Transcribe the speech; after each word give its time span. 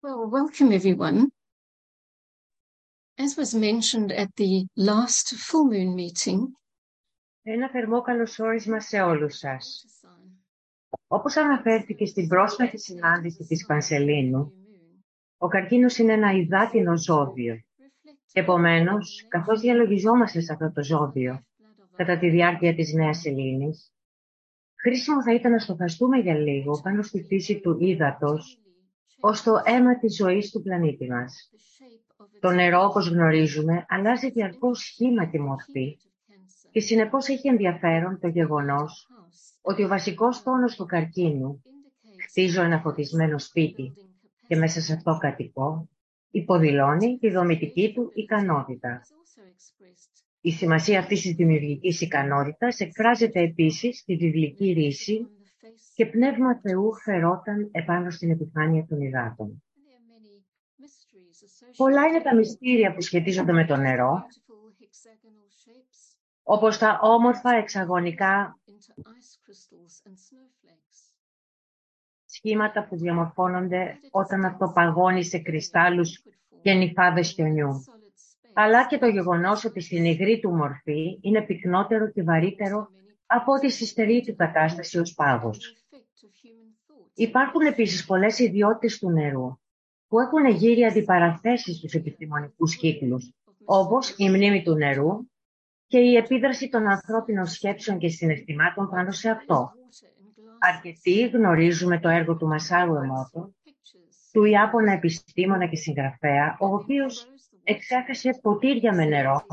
Well, 0.00 0.30
welcome 0.30 0.70
everyone. 0.70 1.32
As 3.18 3.36
was 3.36 3.52
mentioned 3.52 4.12
at 4.12 4.28
the 4.36 4.66
last 4.76 5.34
full 5.34 5.64
moon 5.64 5.94
meeting, 5.96 6.54
Ένα 7.42 7.70
θερμό 7.70 8.00
καλωσόρισμα 8.00 8.80
σε 8.80 9.00
όλους 9.00 9.36
σας. 9.36 9.84
Όπως 11.06 11.36
αναφέρθηκε 11.36 12.06
στην 12.06 12.28
πρόσφατη 12.28 12.78
συνάντηση 12.78 13.44
της 13.46 13.66
Πανσελίνου, 13.66 14.52
ο 15.36 15.48
καρκίνος 15.48 15.98
είναι 15.98 16.12
ένα 16.12 16.32
υδάτινο 16.32 16.96
ζώδιο. 16.96 17.60
Επομένως, 18.32 19.26
καθώς 19.28 19.60
διαλογιζόμαστε 19.60 20.40
σε 20.40 20.52
αυτό 20.52 20.72
το 20.72 20.84
ζώδιο 20.84 21.46
κατά 21.96 22.18
τη 22.18 22.30
διάρκεια 22.30 22.74
της 22.74 22.92
Νέας 22.92 23.18
Σελήνης, 23.18 23.92
χρήσιμο 24.74 25.22
θα 25.22 25.34
ήταν 25.34 25.52
να 25.52 25.58
στοχαστούμε 25.58 26.18
για 26.18 26.34
λίγο 26.34 26.80
πάνω 26.82 27.02
στη 27.02 27.22
φύση 27.22 27.60
του 27.60 27.78
ύδατος 27.80 28.62
ως 29.20 29.42
το 29.42 29.52
αίμα 29.64 29.98
της 29.98 30.16
ζωής 30.16 30.50
του 30.50 30.62
πλανήτη 30.62 31.08
μας. 31.08 31.50
Το 32.40 32.50
νερό, 32.50 32.84
όπως 32.84 33.08
γνωρίζουμε, 33.08 33.84
αλλάζει 33.88 34.30
διαρκώς 34.30 34.78
σχήμα 34.78 35.24
και 35.24 35.38
μορφή 35.38 35.98
και 36.70 36.80
συνεπώς 36.80 37.28
έχει 37.28 37.48
ενδιαφέρον 37.48 38.18
το 38.20 38.28
γεγονός 38.28 39.08
ότι 39.60 39.84
ο 39.84 39.88
βασικός 39.88 40.42
τόνος 40.42 40.76
του 40.76 40.86
καρκίνου 40.86 41.62
«χτίζω 42.28 42.62
ένα 42.62 42.80
φωτισμένο 42.80 43.38
σπίτι 43.38 43.92
και 44.46 44.56
μέσα 44.56 44.80
σε 44.80 44.92
αυτό 44.92 45.18
κατοικώ» 45.20 45.88
υποδηλώνει 46.30 47.18
τη 47.18 47.30
δομητική 47.30 47.92
του 47.94 48.10
ικανότητα. 48.14 49.00
Η 50.40 50.50
σημασία 50.50 50.98
αυτής 50.98 51.20
της 51.20 51.34
δημιουργικής 51.34 52.00
ικανότητας 52.00 52.80
εκφράζεται 52.80 53.40
επίσης 53.40 53.98
στη 53.98 54.16
βιβλική 54.16 54.72
ρίση 54.72 55.26
και 55.98 56.06
πνεύμα 56.06 56.60
Θεού 56.60 56.94
φερόταν 56.94 57.68
επάνω 57.72 58.10
στην 58.10 58.30
επιφάνεια 58.30 58.86
των 58.86 59.00
υδάτων. 59.00 59.62
Πολλά 61.76 62.06
είναι 62.06 62.20
τα 62.20 62.34
μυστήρια 62.34 62.94
που 62.94 63.00
σχετίζονται 63.00 63.52
με 63.52 63.64
το 63.66 63.76
νερό, 63.76 64.26
όπως 66.42 66.78
τα 66.78 66.98
όμορφα 67.02 67.54
εξαγωνικά 67.54 68.58
σχήματα 72.26 72.86
που 72.88 72.96
διαμορφώνονται 72.96 73.98
όταν 74.10 74.44
αυτό 74.44 74.72
παγώνει 74.74 75.24
σε 75.24 75.38
κρυστάλλους 75.38 76.22
και 76.62 76.72
νυφάδες 76.72 77.30
χιονιού. 77.30 77.84
Αλλά 78.52 78.86
και 78.86 78.98
το 78.98 79.06
γεγονός 79.06 79.64
ότι 79.64 79.80
στην 79.80 80.04
υγρή 80.04 80.40
του 80.40 80.50
μορφή 80.50 81.18
είναι 81.20 81.42
πυκνότερο 81.42 82.10
και 82.10 82.22
βαρύτερο 82.22 82.88
από 83.30 83.52
ό,τι 83.52 83.70
στη 83.70 83.86
στερή 83.86 84.24
του 84.26 84.36
κατάσταση 84.36 84.98
ως 84.98 85.14
πάγος. 85.14 85.76
Υπάρχουν 87.18 87.60
επίσης 87.60 88.04
πολλές 88.04 88.38
ιδιότητες 88.38 88.98
του 88.98 89.10
νερού 89.10 89.58
που 90.08 90.20
έχουν 90.20 90.46
γύρει 90.46 90.84
αντιπαραθέσεις 90.84 91.76
στους 91.76 91.92
επιστημονικούς 91.92 92.76
κύκλους, 92.76 93.32
όπως 93.64 94.14
η 94.16 94.28
μνήμη 94.28 94.62
του 94.62 94.74
νερού 94.74 95.26
και 95.86 95.98
η 95.98 96.16
επίδραση 96.16 96.68
των 96.68 96.86
ανθρώπινων 96.88 97.46
σκέψεων 97.46 97.98
και 97.98 98.08
συναισθημάτων 98.08 98.88
πάνω 98.90 99.10
σε 99.10 99.30
αυτό. 99.30 99.72
Αρκετοί 100.58 101.26
γνωρίζουμε 101.26 101.98
το 101.98 102.08
έργο 102.08 102.36
του 102.36 102.46
Μασάρου 102.46 102.94
Εμότο, 102.94 103.54
του 104.32 104.44
Ιάπωνα 104.44 104.92
επιστήμονα 104.92 105.66
και 105.66 105.76
συγγραφέα, 105.76 106.56
ο 106.60 106.66
οποίος 106.66 107.26
εξέχασε 107.62 108.38
ποτήρια 108.42 108.94
με 108.94 109.04
νερό 109.04 109.46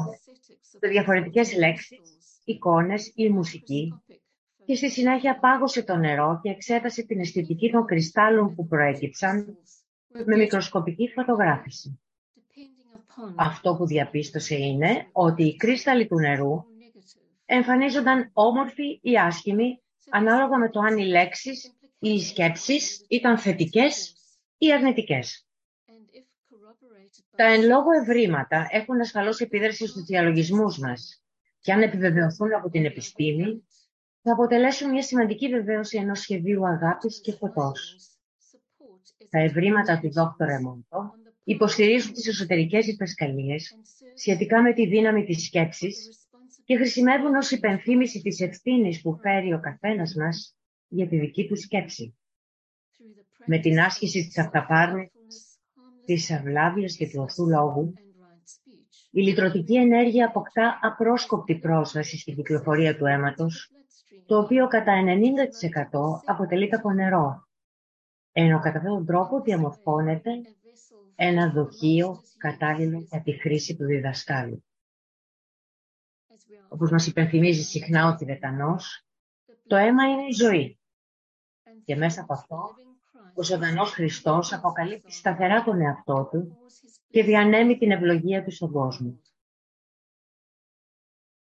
σε 0.61 0.87
διαφορετικές 0.87 1.57
λέξεις, 1.57 1.99
εικόνες 2.43 3.11
ή 3.15 3.29
μουσική 3.29 3.93
και 4.65 4.75
στη 4.75 4.91
συνέχεια 4.91 5.39
πάγωσε 5.39 5.83
το 5.83 5.95
νερό 5.95 6.39
και 6.43 6.49
εξέτασε 6.49 7.03
την 7.03 7.19
αισθητική 7.19 7.71
των 7.71 7.85
κρυστάλλων 7.85 8.55
που 8.55 8.67
προέκυψαν 8.67 9.57
με 10.25 10.35
μικροσκοπική 10.35 11.11
φωτογράφηση. 11.15 11.99
Αυτό 13.35 13.75
που 13.75 13.85
διαπίστωσε 13.85 14.55
είναι 14.55 15.07
ότι 15.11 15.43
οι 15.43 15.55
κρύσταλλοι 15.55 16.07
του 16.07 16.19
νερού 16.19 16.63
εμφανίζονταν 17.45 18.29
όμορφοι 18.33 18.99
ή 19.01 19.17
άσχημοι 19.17 19.81
ανάλογα 20.09 20.57
με 20.57 20.69
το 20.69 20.79
αν 20.79 20.97
οι 20.97 21.05
λέξεις 21.05 21.65
ή 21.99 22.09
οι 22.09 22.19
σκέψεις 22.19 23.05
ήταν 23.09 23.37
θετικές 23.37 24.15
ή 24.57 24.73
αρνητικές. 24.73 25.47
Τα 27.35 27.43
εν 27.45 27.61
λόγω 27.61 27.91
ευρήματα 28.01 28.67
έχουν 28.71 28.99
ασφαλώς 28.99 29.39
επίδραση 29.39 29.87
στους 29.87 30.03
διαλογισμούς 30.03 30.77
μας 30.77 31.23
και 31.59 31.71
αν 31.71 31.81
επιβεβαιωθούν 31.81 32.53
από 32.53 32.69
την 32.69 32.85
επιστήμη, 32.85 33.67
θα 34.27 34.33
αποτελέσουν 34.33 34.89
μια 34.89 35.01
σημαντική 35.01 35.47
βεβαίωση 35.47 35.97
ενός 35.97 36.19
σχεδίου 36.19 36.67
αγάπης 36.67 37.21
και 37.21 37.31
φωτός. 37.31 37.97
Τα 39.29 39.39
ευρήματα 39.39 39.99
του 39.99 40.11
Δόκτωρ 40.11 40.49
Εμόντο 40.49 41.13
υποστηρίζουν 41.43 42.13
τις 42.13 42.27
εσωτερικές 42.27 42.87
υπεσκαλίες 42.87 43.77
σχετικά 44.15 44.61
με 44.61 44.73
τη 44.73 44.87
δύναμη 44.87 45.25
της 45.25 45.45
σκέψης 45.45 46.27
και 46.63 46.75
χρησιμεύουν 46.75 47.35
ως 47.35 47.51
υπενθύμηση 47.51 48.21
της 48.21 48.39
ευθύνης 48.39 49.01
που 49.01 49.17
φέρει 49.21 49.53
ο 49.53 49.59
καθένας 49.59 50.15
μας 50.15 50.55
για 50.87 51.07
τη 51.07 51.17
δική 51.17 51.47
του 51.47 51.57
σκέψη. 51.57 52.17
Με 53.45 53.59
την 53.59 53.79
άσκηση 53.79 54.25
της 54.25 54.37
αυταπάρνησης, 54.37 55.59
της 56.05 56.31
αυλάβειας 56.31 56.95
και 56.95 57.09
του 57.09 57.21
ορθού 57.21 57.49
λόγου, 57.49 57.93
η 59.11 59.21
λυτρωτική 59.21 59.75
ενέργεια 59.75 60.27
αποκτά 60.27 60.79
απρόσκοπτη 60.81 61.55
πρόσβαση 61.55 62.17
στην 62.17 62.35
κυκλοφορία 62.35 62.97
του 62.97 63.05
αίματος, 63.05 63.69
το 64.25 64.37
οποίο 64.37 64.67
κατά 64.67 65.03
90% 65.03 66.21
αποτελείται 66.25 66.75
από 66.75 66.91
νερό, 66.91 67.47
ενώ 68.31 68.59
κατά 68.59 68.77
αυτόν 68.77 68.93
τον 68.93 69.05
τρόπο 69.05 69.41
διαμορφώνεται 69.41 70.31
ένα 71.15 71.51
δοχείο 71.51 72.21
κατάλληλο 72.37 72.99
για 72.99 73.21
τη 73.21 73.31
χρήση 73.31 73.75
του 73.75 73.85
διδασκάλου. 73.85 74.63
Όπως 76.67 76.91
μας 76.91 77.07
υπενθυμίζει 77.07 77.63
συχνά 77.63 78.07
ο 78.07 78.15
Τιβετανός, 78.15 79.05
το 79.67 79.75
αίμα 79.75 80.03
είναι 80.03 80.23
η 80.27 80.31
ζωή. 80.31 80.79
Και 81.85 81.95
μέσα 81.95 82.21
από 82.21 82.33
αυτό, 82.33 82.75
ο 83.33 83.43
ζωντανός 83.43 83.91
Χριστός 83.91 84.53
αποκαλύπτει 84.53 85.11
σταθερά 85.11 85.63
τον 85.63 85.81
εαυτό 85.81 86.29
του 86.31 86.57
και 87.07 87.23
διανέμει 87.23 87.77
την 87.77 87.91
ευλογία 87.91 88.43
του 88.43 88.51
στον 88.51 88.71
κόσμο. 88.71 89.19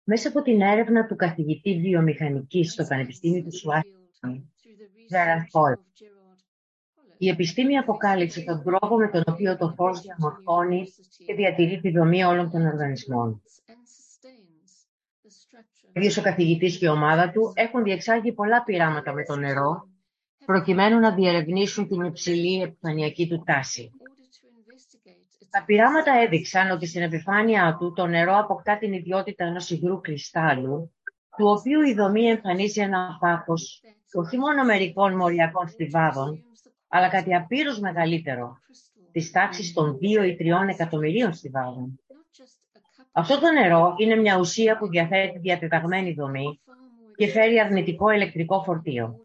Μέσα 0.10 0.28
από 0.30 0.42
την 0.42 0.62
έρευνα 0.62 1.06
του 1.06 1.16
καθηγητή 1.16 1.80
βιομηχανικής 1.80 2.72
στο 2.72 2.84
Πανεπιστήμιο 2.84 3.44
του 3.44 3.58
Σουάσιγκτον, 3.58 4.54
Gerard 5.12 5.74
η 7.18 7.30
επιστήμη 7.30 7.78
αποκάλυψε 7.78 8.42
τον 8.42 8.64
τρόπο 8.64 8.96
με 8.96 9.08
τον 9.08 9.24
οποίο 9.28 9.58
το 9.58 9.74
φως 9.76 10.02
διαμορφώνει 10.02 10.88
και 11.26 11.34
διατηρεί 11.34 11.80
τη 11.80 11.92
δομή 11.92 12.24
όλων 12.24 12.52
των 12.52 12.66
οργανισμών. 12.66 13.42
Ο 15.96 16.20
ο 16.20 16.22
καθηγητής 16.22 16.78
και 16.78 16.86
η 16.86 16.90
ομάδα 16.90 17.32
του 17.32 17.52
έχουν 17.56 17.84
διεξάγει 17.84 18.32
πολλά 18.32 18.64
πειράματα 18.64 19.14
με 19.14 19.24
το 19.24 19.36
νερό, 19.36 19.90
προκειμένου 20.46 21.00
να 21.00 21.16
διερευνήσουν 21.16 21.88
την 21.88 22.02
υψηλή 22.02 22.62
επιφανειακή 22.62 23.28
του 23.28 23.44
τάση. 23.46 23.92
Τα 25.50 25.64
πειράματα 25.66 26.12
έδειξαν 26.14 26.72
ότι 26.72 26.88
στην 26.88 27.02
επιφάνεια 27.02 27.76
του 27.80 27.94
το 27.94 28.06
νερό 28.06 28.38
αποκτά 28.38 28.78
την 28.78 28.94
ιδιότητα 28.94 29.46
ενός 29.46 29.70
υγρού 29.70 30.02
κρυστάλλου, 30.02 30.94
του 31.38 31.46
οποίου 31.46 31.82
η 31.82 31.94
δομή 31.94 32.26
εμφανίζει 32.26 32.82
ένα 32.82 33.18
πάχος 33.20 33.82
όχι 34.14 34.38
μόνο 34.38 34.64
μερικών 34.64 35.16
μοριακών 35.16 35.68
στιβάδων, 35.68 36.44
αλλά 36.88 37.10
κάτι 37.10 37.36
απείρως 37.36 37.80
μεγαλύτερο, 37.80 38.58
της 39.12 39.32
τάξης 39.32 39.74
των 39.74 39.98
2 40.02 40.26
ή 40.26 40.36
3 40.40 40.68
εκατομμυρίων 40.70 41.34
στιβάδων. 41.34 42.00
Αυτό 43.12 43.40
το 43.40 43.52
νερό 43.52 43.96
είναι 43.98 44.16
μια 44.16 44.38
ουσία 44.38 44.78
που 44.78 44.88
διαθέτει 44.88 45.40
διατεταγμένη 45.40 46.14
δομή 46.14 46.62
και 47.16 47.28
φέρει 47.28 47.60
αρνητικό 47.60 48.10
ηλεκτρικό 48.10 48.64
φορτίο. 48.64 49.16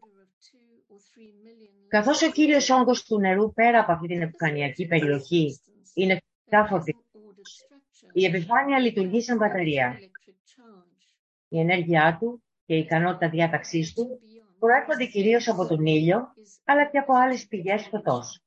Καθώς 1.88 2.22
ο 2.22 2.30
κύριος 2.30 2.70
όγκος 2.70 3.04
του 3.04 3.20
νερού 3.20 3.52
πέρα 3.52 3.80
από 3.80 3.92
αυτή 3.92 4.06
την 4.06 4.22
επιφανειακή 4.22 4.86
περιοχή 4.86 5.60
είναι 5.94 6.18
φυσικά 6.20 6.66
φορτικός, 6.66 7.66
η 8.12 8.24
επιφάνεια 8.24 8.78
λειτουργεί 8.78 9.20
σαν 9.22 9.36
μπαταρία. 9.36 9.98
Η 11.48 11.58
ενέργειά 11.58 12.16
του 12.20 12.42
και 12.66 12.74
η 12.74 12.78
ικανότητα 12.78 13.28
διάταξής 13.28 13.92
του 13.92 14.20
προέρχονται 14.58 15.04
κυρίως 15.04 15.48
από 15.48 15.66
τον 15.66 15.86
ήλιο, 15.86 16.34
αλλά 16.64 16.90
και 16.90 16.98
από 16.98 17.14
άλλες 17.14 17.46
πηγές 17.46 17.86
φωτός. 17.90 18.40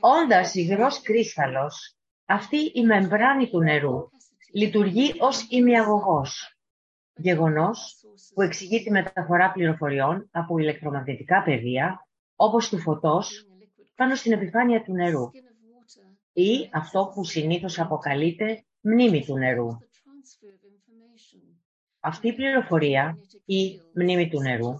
Όντας 0.00 0.54
υγρός 0.54 1.02
κρύσταλλος, 1.02 1.96
αυτή 2.24 2.56
η 2.74 2.84
μεμβράνη 2.84 3.48
του 3.50 3.62
νερού 3.62 4.08
λειτουργεί 4.52 5.14
ως 5.18 5.46
ημιαγωγός, 5.50 6.56
γεγονός 7.14 8.04
που 8.34 8.42
εξηγεί 8.42 8.82
τη 8.82 8.90
μεταφορά 8.90 9.52
πληροφοριών 9.52 10.28
από 10.30 10.58
ηλεκτρομαγνητικά 10.58 11.42
πεδία, 11.42 12.06
όπως 12.36 12.68
του 12.68 12.78
φωτός, 12.78 13.46
πάνω 13.96 14.14
στην 14.14 14.32
επιφάνεια 14.32 14.82
του 14.82 14.92
νερού 14.92 15.30
ή 16.32 16.70
αυτό 16.72 17.12
που 17.14 17.24
συνήθως 17.24 17.78
αποκαλείται 17.80 18.64
μνήμη 18.80 19.24
του 19.24 19.38
νερού. 19.38 19.68
Αυτή 22.00 22.28
η 22.28 22.34
πληροφορία 22.34 23.18
ή 23.44 23.80
μνήμη 23.94 24.28
του 24.28 24.40
νερού 24.40 24.74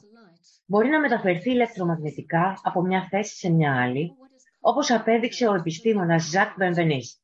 μπορεί 0.66 0.88
να 0.88 1.00
μεταφερθεί 1.00 1.50
ηλεκτρομαγνητικά 1.50 2.60
από 2.62 2.82
μια 2.82 3.06
θέση 3.10 3.36
σε 3.36 3.50
μια 3.50 3.82
άλλη, 3.82 4.12
όπως 4.60 4.90
απέδειξε 4.90 5.46
ο 5.46 5.54
επιστήμονας 5.54 6.24
Ζακ 6.24 6.56
Μπεμβενής. 6.56 7.20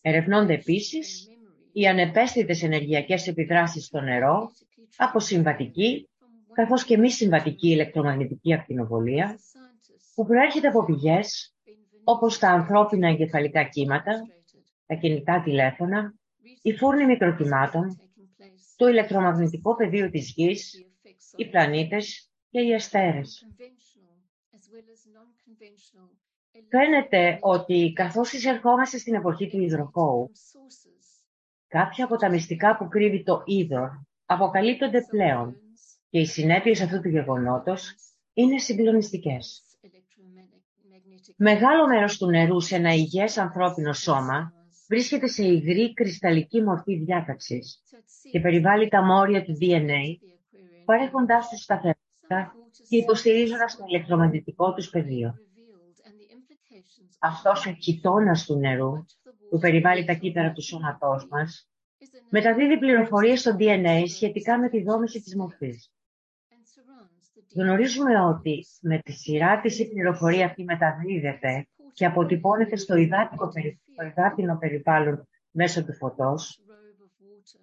Ερευνώνται 0.00 0.54
επίσης 0.54 1.28
οι 1.72 1.86
ανεπαίσθητες 1.86 2.62
ενεργειακές 2.62 3.26
επιδράσεις 3.26 3.84
στο 3.84 4.00
νερό 4.00 4.50
από 4.96 5.20
συμβατική 5.20 6.08
καθώς 6.52 6.84
και 6.84 6.98
μη 6.98 7.10
συμβατική 7.10 7.68
ηλεκτρομαγνητική 7.68 8.54
ακτινοβολία 8.54 9.38
που 10.16 10.26
προέρχεται 10.26 10.68
από 10.68 10.84
πηγές 10.84 11.54
όπως 12.04 12.38
τα 12.38 12.48
ανθρώπινα 12.48 13.08
εγκεφαλικά 13.08 13.64
κύματα, 13.64 14.12
τα 14.86 14.94
κινητά 14.94 15.42
τηλέφωνα, 15.42 16.14
οι 16.62 16.72
φούρνοι 16.72 17.06
μικροκυμάτων, 17.06 18.00
το 18.76 18.88
ηλεκτρομαγνητικό 18.88 19.76
πεδίο 19.76 20.10
της 20.10 20.32
Γης, 20.36 20.86
οι 21.36 21.48
πλανήτες 21.48 22.30
και 22.50 22.60
οι 22.60 22.74
αστέρες. 22.74 23.46
Φαίνεται 26.68 27.38
ότι 27.40 27.92
καθώς 27.94 28.32
εισερχόμαστε 28.32 28.98
στην 28.98 29.14
εποχή 29.14 29.48
του 29.48 29.60
υδροκόου, 29.60 30.30
κάποια 31.68 32.04
από 32.04 32.16
τα 32.16 32.30
μυστικά 32.30 32.76
που 32.76 32.88
κρύβει 32.88 33.22
το 33.22 33.42
είδωρ 33.44 33.88
αποκαλύπτονται 34.26 35.06
πλέον 35.10 35.56
και 36.08 36.18
οι 36.18 36.26
συνέπειες 36.26 36.80
αυτού 36.80 37.00
του 37.00 37.08
γεγονότος 37.08 37.94
είναι 38.32 38.58
συγκλονιστικές. 38.58 39.65
Μεγάλο 41.36 41.86
μέρος 41.86 42.18
του 42.18 42.26
νερού 42.26 42.60
σε 42.60 42.76
ένα 42.76 42.94
υγιές 42.94 43.38
ανθρώπινο 43.38 43.92
σώμα 43.92 44.52
βρίσκεται 44.88 45.26
σε 45.26 45.44
υγρή 45.44 45.92
κρυσταλλική 45.92 46.62
μορφή 46.62 46.96
διάταξης 46.96 47.82
και 48.30 48.40
περιβάλλει 48.40 48.88
τα 48.88 49.02
μόρια 49.02 49.44
του 49.44 49.58
DNA, 49.60 50.18
παρέχοντάς 50.84 51.48
τους 51.48 51.62
σταθερότητα 51.62 52.54
και 52.88 52.96
υποστηρίζοντας 52.96 53.76
το 53.76 53.84
ηλεκτρομαγνητικό 53.88 54.74
τους 54.74 54.90
πεδίο. 54.90 55.34
Αυτός 57.18 57.66
ο 57.66 57.72
κοιτώνας 57.72 58.44
του 58.44 58.56
νερού, 58.56 58.92
που 59.50 59.58
περιβάλλει 59.58 60.04
τα 60.04 60.14
κύτταρα 60.14 60.52
του 60.52 60.62
σώματός 60.62 61.28
μας, 61.30 61.68
μεταδίδει 62.30 62.78
πληροφορίες 62.78 63.40
στο 63.40 63.56
DNA 63.58 64.02
σχετικά 64.06 64.58
με 64.58 64.68
τη 64.68 64.82
δόμηση 64.82 65.20
της 65.22 65.36
μορφής. 65.36 65.90
Γνωρίζουμε 67.56 68.20
ότι 68.20 68.66
με 68.80 68.98
τη 68.98 69.12
σειρά 69.12 69.60
της 69.60 69.78
η 69.78 69.88
πληροφορία 69.88 70.46
αυτή 70.46 70.64
μεταδίδεται 70.64 71.68
και 71.92 72.06
αποτυπώνεται 72.06 72.76
στο 72.76 72.94
υδάτινο 72.96 74.56
περιβάλλον 74.58 75.28
μέσω 75.50 75.84
του 75.84 75.94
φωτός, 75.94 76.60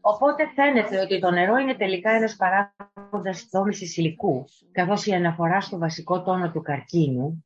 οπότε 0.01 0.48
φαίνεται 0.56 1.00
ότι 1.00 1.19
το 1.19 1.31
νερό 1.31 1.56
είναι 1.56 1.75
τελικά 1.75 2.12
ένας 2.12 2.36
παράγοντας 2.36 3.48
δόμησης 3.51 3.98
υλικού, 3.98 4.45
καθώς 4.72 5.06
η 5.06 5.12
αναφορά 5.12 5.62
στο 5.62 5.78
βασικό 5.78 6.24
τόνο 6.24 6.51
του 6.51 6.62
καρκίνου, 6.62 7.46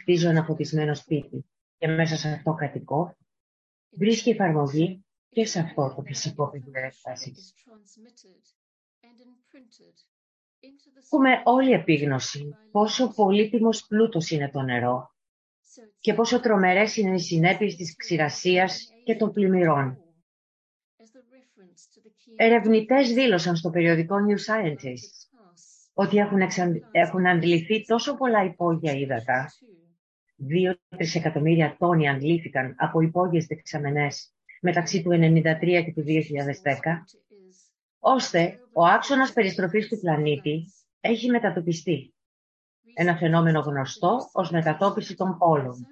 χτίζω 0.00 0.28
ένα 0.28 0.44
φωτισμένο 0.44 0.94
σπίτι 0.94 1.46
και 1.78 1.88
μέσα 1.88 2.16
σε 2.16 2.28
αυτό 2.28 2.54
κατοικώ, 2.54 3.16
βρίσκει 3.90 4.30
εφαρμογή 4.30 5.04
και 5.28 5.46
σε 5.46 5.60
αυτό 5.60 5.92
το 5.96 6.02
φυσικό 6.02 6.50
πεδίο 6.50 6.72
έκτασης. 6.74 7.54
Έχουμε 11.04 11.40
όλη 11.44 11.72
επίγνωση 11.72 12.56
πόσο 12.70 13.12
πολύτιμος 13.14 13.86
πλούτος 13.86 14.30
είναι 14.30 14.50
το 14.50 14.62
νερό 14.62 15.14
και 16.00 16.14
πόσο 16.14 16.40
τρομερές 16.40 16.96
είναι 16.96 17.14
οι 17.14 17.18
συνέπειες 17.18 17.76
της 17.76 17.96
ξηρασίας 17.96 18.88
και 19.04 19.16
των 19.16 19.32
πλημμυρών. 19.32 19.98
Ερευνητές 22.36 23.12
δήλωσαν 23.12 23.56
στο 23.56 23.70
περιοδικό 23.70 24.16
New 24.28 24.52
Scientist 24.52 25.24
ότι 25.94 26.16
έχουν, 26.16 26.40
έχουν 26.90 27.26
αντιληφθεί 27.26 27.84
τόσο 27.84 28.16
πολλά 28.16 28.44
υπόγεια 28.44 28.92
ύδατα, 28.92 29.52
δύο 30.36 30.78
τρισεκατομμύρια 30.88 31.76
τόνοι 31.78 32.08
αντλήθηκαν 32.08 32.74
από 32.78 33.00
υπόγειες 33.00 33.46
δεξαμενές 33.46 34.32
μεταξύ 34.60 35.02
του 35.02 35.10
1993 35.10 35.84
και 35.84 35.92
του 35.94 36.04
2010, 36.06 36.12
ώστε 38.06 38.60
ο 38.72 38.84
άξονας 38.86 39.32
περιστροφής 39.32 39.88
του 39.88 40.00
πλανήτη 40.00 40.72
έχει 41.00 41.30
μετατοπιστεί. 41.30 42.14
Ένα 42.94 43.16
φαινόμενο 43.16 43.60
γνωστό 43.60 44.28
ως 44.32 44.50
μετατόπιση 44.50 45.14
των 45.14 45.38
πόλων. 45.38 45.86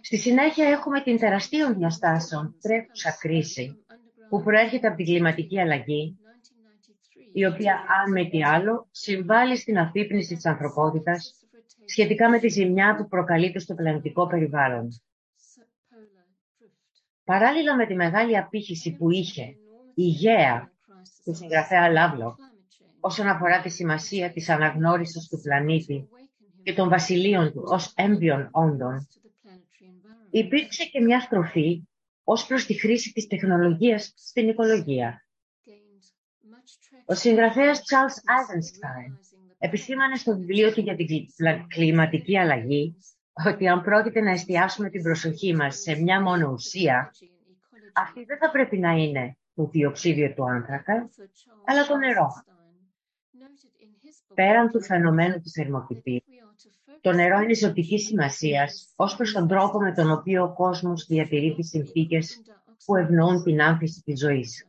Στη 0.00 0.18
συνέχεια 0.18 0.68
έχουμε 0.68 1.00
την 1.00 1.18
τεραστίων 1.18 1.74
διαστάσεων 1.74 2.56
τρέχουσα 2.60 3.16
κρίση 3.20 3.84
που 4.28 4.42
προέρχεται 4.42 4.86
από 4.86 4.96
την 4.96 5.04
κλιματική 5.06 5.60
αλλαγή, 5.60 6.18
η 7.32 7.46
οποία, 7.46 7.74
αν 7.74 8.12
με 8.12 8.24
τι 8.28 8.44
άλλο, 8.44 8.88
συμβάλλει 8.90 9.56
στην 9.56 9.78
αφύπνιση 9.78 10.34
της 10.34 10.46
ανθρωπότητας 10.46 11.34
σχετικά 11.84 12.28
με 12.28 12.38
τη 12.38 12.48
ζημιά 12.48 12.94
που 12.96 13.08
προκαλείται 13.08 13.58
στο 13.58 13.74
πλανητικό 13.74 14.26
περιβάλλον. 14.26 14.88
Παράλληλα 17.24 17.76
με 17.76 17.86
τη 17.86 17.94
μεγάλη 17.94 18.36
απήχηση 18.36 18.96
που 18.96 19.10
είχε 19.10 19.56
η 19.98 20.04
γέα 20.04 20.72
του 21.24 21.34
συγγραφέα 21.34 21.88
Λάβλο 21.90 22.36
όσον 23.00 23.28
αφορά 23.28 23.62
τη 23.62 23.68
σημασία 23.68 24.32
της 24.32 24.48
αναγνώρισης 24.48 25.28
του 25.28 25.40
πλανήτη 25.40 26.08
και 26.62 26.74
των 26.74 26.88
βασιλείων 26.88 27.52
του 27.52 27.62
ως 27.66 27.92
έμβιων 27.96 28.48
όντων, 28.50 29.08
υπήρξε 30.30 30.84
και 30.84 31.00
μια 31.00 31.20
στροφή 31.20 31.88
ως 32.24 32.46
προς 32.46 32.66
τη 32.66 32.74
χρήση 32.74 33.12
της 33.12 33.26
τεχνολογίας 33.26 34.12
στην 34.16 34.48
οικολογία. 34.48 35.26
Ο 37.06 37.14
συγγραφέας 37.14 37.78
Charles 37.78 38.18
Eisenstein 38.36 39.18
επισήμανε 39.58 40.16
στο 40.16 40.36
βιβλίο 40.36 40.72
του 40.72 40.80
για 40.80 40.96
την 40.96 41.06
κλιματική 41.68 42.38
αλλαγή 42.38 42.96
ότι 43.46 43.68
αν 43.68 43.82
πρόκειται 43.82 44.20
να 44.20 44.30
εστιάσουμε 44.30 44.90
την 44.90 45.02
προσοχή 45.02 45.54
μας 45.54 45.76
σε 45.76 46.00
μια 46.00 46.22
μόνο 46.22 46.50
ουσία, 46.50 47.10
αυτή 47.94 48.24
δεν 48.24 48.38
θα 48.38 48.50
πρέπει 48.50 48.78
να 48.78 48.90
είναι 48.90 49.36
το 49.56 49.68
διοξίδιο 49.72 50.34
του 50.34 50.44
άνθρακα, 50.50 51.10
αλλά 51.64 51.86
το 51.86 51.96
νερό. 51.96 52.28
Πέραν 54.34 54.70
του 54.70 54.82
φαινομένου 54.82 55.34
του 55.34 55.50
θερμοκηπίου, 55.50 56.22
το 57.00 57.12
νερό 57.12 57.40
είναι 57.40 57.54
ζωτικής 57.54 58.06
σημασίας 58.06 58.92
ως 58.96 59.16
προς 59.16 59.32
τον 59.32 59.48
τρόπο 59.48 59.78
με 59.78 59.92
τον 59.92 60.10
οποίο 60.10 60.42
ο 60.42 60.52
κόσμος 60.52 61.06
διατηρεί 61.06 61.54
τις 61.54 61.68
συνθήκες 61.68 62.42
που 62.84 62.96
ευνοούν 62.96 63.42
την 63.42 63.62
άνθηση 63.62 64.02
της 64.02 64.20
ζωής. 64.20 64.68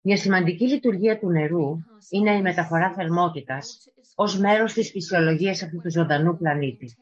Μια 0.00 0.16
σημαντική 0.16 0.68
λειτουργία 0.68 1.18
του 1.18 1.30
νερού 1.30 1.76
είναι 2.10 2.36
η 2.36 2.42
μεταφορά 2.42 2.92
θερμότητας 2.94 3.88
ως 4.14 4.38
μέρος 4.38 4.72
της 4.72 4.90
φυσιολογίας 4.90 5.62
αυτού 5.62 5.80
του 5.80 5.90
ζωντανού 5.90 6.36
πλανήτη. 6.36 6.96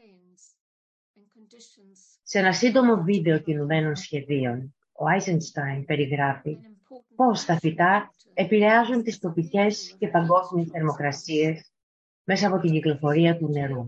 Σε 2.22 2.38
ένα 2.38 2.52
σύντομο 2.52 3.02
βίντεο 3.02 3.38
κινουμένων 3.38 3.96
σχεδίων, 3.96 4.74
ο 4.96 5.04
Eisenstein 5.16 5.84
περιγράφει 5.86 6.58
πώς 7.14 7.44
τα 7.44 7.58
φυτά 7.58 8.10
επηρεάζουν 8.34 9.02
τις 9.02 9.18
τοπικές 9.18 9.94
και 9.98 10.08
παγκόσμιες 10.08 10.68
θερμοκρασίες 10.70 11.72
μέσα 12.24 12.46
από 12.46 12.58
την 12.58 12.70
κυκλοφορία 12.70 13.36
του 13.36 13.48
νερού. 13.48 13.86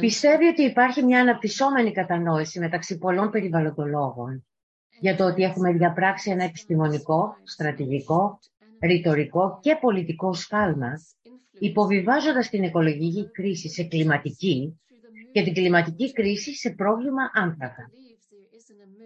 Πιστεύει 0.00 0.46
ότι 0.46 0.62
υπάρχει 0.62 1.02
μια 1.02 1.20
αναπτυσσόμενη 1.20 1.92
κατανόηση 1.92 2.58
μεταξύ 2.58 2.98
πολλών 2.98 3.30
περιβαλλοντολόγων 3.30 4.44
για 5.00 5.16
το 5.16 5.24
ότι 5.24 5.42
έχουμε 5.42 5.72
διαπράξει 5.72 6.30
ένα 6.30 6.44
επιστημονικό, 6.44 7.36
στρατηγικό, 7.42 8.38
ρητορικό 8.80 9.58
και 9.62 9.78
πολιτικό 9.80 10.32
σφάλμα, 10.34 10.92
υποβιβάζοντας 11.58 12.48
την 12.48 12.62
οικολογική 12.62 13.30
κρίση 13.30 13.68
σε 13.68 13.84
κλιματική 13.84 14.80
και 15.32 15.42
την 15.42 15.54
κλιματική 15.54 16.12
κρίση 16.12 16.54
σε 16.54 16.70
πρόβλημα 16.70 17.30
άνθρακα. 17.32 17.90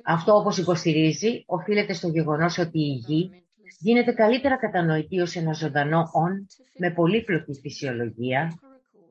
Αυτό, 0.04 0.34
όπως 0.36 0.58
υποστηρίζει, 0.58 1.42
οφείλεται 1.46 1.92
στο 1.92 2.08
γεγονός 2.08 2.58
ότι 2.58 2.78
η 2.78 3.02
γη 3.06 3.44
γίνεται 3.78 4.12
καλύτερα 4.12 4.56
κατανοητή 4.56 5.20
ως 5.20 5.36
ένα 5.36 5.52
ζωντανό 5.52 6.10
όν 6.12 6.46
με 6.78 6.90
πολύπλοκη 6.90 7.52
φυσιολογία, 7.60 8.58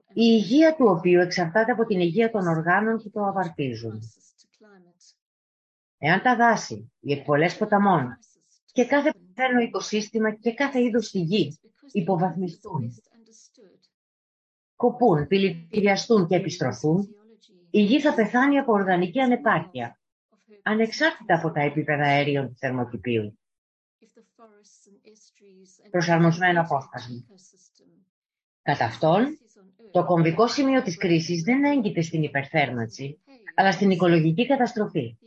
η 0.08 0.24
υγεία 0.39 0.75
του 0.75 0.86
οποίου 0.86 1.20
εξαρτάται 1.20 1.72
από 1.72 1.86
την 1.86 2.00
υγεία 2.00 2.32
των 2.32 2.48
οργάνων 2.48 2.98
που 2.98 3.10
το 3.10 3.27
απαρτίζουν. 3.27 4.00
Εάν 5.98 6.22
τα 6.22 6.36
δάση, 6.36 6.91
οι 7.00 7.13
εκβολές 7.13 7.58
ποταμών 7.58 8.17
και 8.72 8.86
κάθε 8.86 9.12
πεθαίνω 9.33 9.59
οικοσύστημα 9.59 10.31
και 10.35 10.53
κάθε 10.53 10.81
είδος 10.83 11.05
στη 11.05 11.19
γη 11.19 11.57
υποβαθμιστούν, 11.91 12.93
κοπούν, 14.75 15.27
δηλητηριαστούν 15.27 16.27
και 16.27 16.35
επιστροφούν, 16.35 17.15
η 17.69 17.81
γη 17.81 18.01
θα 18.01 18.13
πεθάνει 18.13 18.57
από 18.57 18.71
οργανική 18.71 19.19
ανεπάρκεια, 19.19 19.99
ανεξάρτητα 20.63 21.35
από 21.35 21.51
τα 21.51 21.61
επίπεδα 21.61 22.03
αέριων 22.03 22.47
του 22.47 22.55
θερμοκηπίου. 22.57 23.37
Προσαρμοσμένο 25.89 26.61
απόφασμα. 26.61 27.25
Κατά 28.61 28.85
αυτόν, 28.85 29.37
το 29.91 30.05
κομβικό 30.05 30.47
σημείο 30.47 30.81
της 30.81 30.97
κρίσης 30.97 31.43
δεν 31.43 31.63
έγκυται 31.63 32.01
στην 32.01 32.23
υπερθέρμανση, 32.23 33.19
αλλά 33.55 33.71
στην 33.71 33.89
οικολογική 33.89 34.47
καταστροφή. 34.47 35.17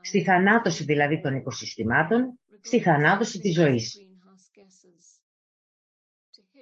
Στη 0.00 0.22
θανάτωση 0.22 0.84
δηλαδή 0.84 1.20
των 1.20 1.34
οικοσυστημάτων 1.34 2.38
στη 2.62 2.80
θανάτωση 2.80 3.40
της 3.40 3.54
ζωής. 3.54 3.96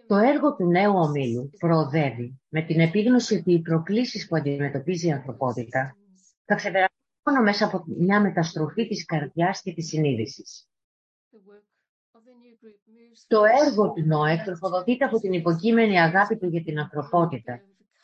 Το 0.07 0.17
έργο 0.17 0.55
του 0.55 0.67
νέου 0.67 0.95
ομίλου 0.97 1.51
προοδεύει 1.59 2.41
με 2.49 2.63
την 2.63 2.81
επίγνωση 2.81 3.35
ότι 3.35 3.53
οι 3.53 3.61
προκλήσεις 3.61 4.27
που 4.27 4.37
αντιμετωπίζει 4.37 5.07
η 5.07 5.13
ανθρωπότητα 5.13 5.97
θα 6.45 6.55
ξεπεραστούν 6.55 6.99
μόνο 7.25 7.43
μέσα 7.43 7.65
από 7.65 7.85
μια 7.87 8.21
μεταστροφή 8.21 8.87
της 8.89 9.05
καρδιάς 9.05 9.63
και 9.63 9.73
της 9.73 9.87
συνείδησης. 9.87 10.69
Το 13.27 13.43
έργο 13.67 13.93
του 13.93 14.07
ΝΟΕ 14.07 14.43
τροφοδοτείται 14.45 15.05
από 15.05 15.19
την 15.19 15.33
υποκείμενη 15.33 16.01
αγάπη 16.01 16.37
του 16.37 16.49
για 16.49 16.63
την 16.63 16.79
ανθρωπότητα 16.79 17.61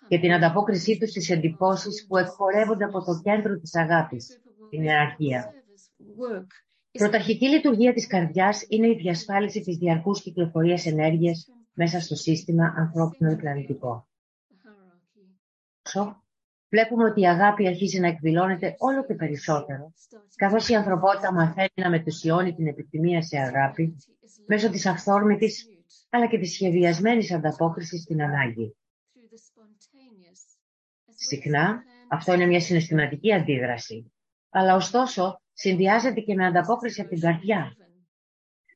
και 0.08 0.18
την 0.18 0.32
ανταπόκρισή 0.32 0.98
του 0.98 1.08
στις 1.08 1.30
εντυπώσεις 1.30 2.06
που 2.06 2.16
εκπορεύονται 2.16 2.84
από 2.84 3.04
το 3.04 3.20
κέντρο 3.22 3.58
της 3.58 3.74
αγάπης, 3.74 4.40
την 4.70 4.82
ιεραρχία. 4.82 5.52
Πρωταρχική 6.96 7.48
λειτουργία 7.48 7.92
της 7.92 8.06
καρδιάς 8.06 8.64
είναι 8.68 8.86
η 8.88 8.94
διασφάλιση 8.94 9.60
της 9.60 9.76
διαρκούς 9.76 10.22
κυκλοφορίας 10.22 10.86
ενέργειας 10.86 11.48
μέσα 11.72 12.00
στο 12.00 12.14
σύστημα 12.14 12.74
ανθρώπινο 12.76 13.30
ή 13.30 13.36
πλανητικό. 13.36 14.08
Βλέπουμε 16.68 17.04
ότι 17.04 17.20
η 17.20 17.28
αγάπη 17.28 17.66
αρχίζει 17.66 18.00
να 18.00 18.06
εκδηλώνεται 18.06 18.74
όλο 18.78 19.04
και 19.04 19.14
περισσότερο, 19.14 19.92
καθώς 20.36 20.68
η 20.68 20.74
ανθρωπότητα 20.74 21.32
μαθαίνει 21.32 21.68
να 21.74 21.90
μετουσιώνει 21.90 22.54
την 22.54 22.66
επιθυμία 22.66 23.22
σε 23.22 23.38
αγάπη 23.38 23.96
μέσω 24.46 24.70
της 24.70 24.86
αυθόρμητης 24.86 25.66
αλλά 26.10 26.26
και 26.26 26.38
της 26.38 26.52
σχεδιασμένης 26.52 27.32
ανταπόκρισης 27.32 28.02
στην 28.02 28.22
ανάγκη. 28.22 28.76
Συχνά 31.14 31.82
αυτό 32.08 32.32
είναι 32.34 32.46
μια 32.46 32.60
συναισθηματική 32.60 33.32
αντίδραση, 33.32 34.12
αλλά 34.58 34.74
ωστόσο 34.74 35.40
συνδυάζεται 35.52 36.20
και 36.20 36.34
με 36.34 36.46
ανταπόκριση 36.46 37.00
από 37.00 37.10
την 37.10 37.20
καρδιά. 37.20 37.76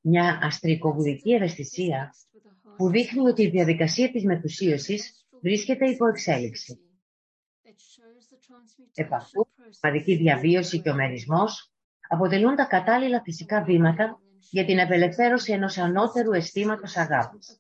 Μια 0.03 0.39
αστρικοβουδική 0.43 1.31
ευαισθησία 1.31 2.15
που 2.77 2.89
δείχνει 2.89 3.29
ότι 3.29 3.43
η 3.43 3.51
διαδικασία 3.51 4.11
της 4.11 4.25
μετουσίωσης 4.25 5.27
βρίσκεται 5.43 5.91
υπό 5.91 6.07
εξέλιξη. 6.07 6.81
Επ' 8.95 9.15
αυτού, 9.15 9.49
η 10.05 10.15
διαβίωση 10.15 10.81
και 10.81 10.91
ο 10.91 10.95
μερισμός 10.95 11.73
αποτελούν 12.09 12.57
τα 12.57 12.65
κατάλληλα 12.65 13.23
φυσικά 13.23 13.63
βήματα 13.63 14.21
για 14.51 14.65
την 14.65 14.81
απελευθέρωση 14.81 15.53
ενός 15.53 15.79
ανώτερου 15.79 16.33
αισθήματος 16.33 16.97
αγάπης. 16.97 17.59